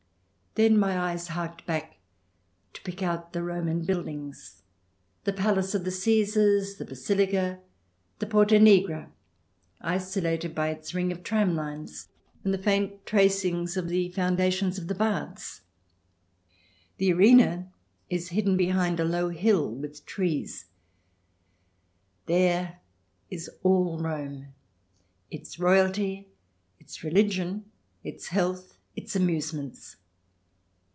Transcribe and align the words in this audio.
Then 0.55 0.77
my 0.77 0.99
eyes 0.99 1.29
harked 1.29 1.65
back 1.65 1.97
to 2.73 2.81
pick 2.81 3.01
out 3.01 3.31
the 3.31 3.41
Roman 3.41 3.85
buildings, 3.85 4.63
the 5.23 5.31
palace 5.31 5.73
of 5.73 5.85
the 5.85 5.91
Caesars, 5.91 6.75
the 6.75 6.83
Basilica, 6.83 7.61
the 8.19 8.25
Porta 8.25 8.59
Nigra, 8.59 9.09
isolated 9.79 10.53
by 10.53 10.67
its 10.67 10.93
ring 10.93 11.09
of 11.09 11.23
tram 11.23 11.55
lines, 11.55 12.09
and 12.43 12.53
the 12.53 12.57
faint 12.57 13.05
tracings 13.05 13.77
of 13.77 13.87
the 13.87 14.09
CH. 14.09 14.11
xx] 14.11 14.15
TRIER 14.15 14.15
275 14.15 14.15
foundations 14.27 14.77
of 14.77 14.87
the 14.89 14.93
Baths. 14.93 15.61
The 16.97 17.13
Arena 17.13 17.71
is 18.09 18.27
hidden 18.35 18.57
behind 18.57 18.99
a 18.99 19.05
low 19.05 19.29
hill 19.29 19.71
with 19.73 20.05
trees. 20.05 20.65
There 22.25 22.81
is 23.29 23.49
all 23.63 23.99
Rome, 24.01 24.47
its 25.31 25.57
royalty, 25.57 26.27
its 26.77 27.05
religion, 27.05 27.71
its 28.03 28.27
health, 28.27 28.77
its 28.97 29.15
amusements. 29.15 29.95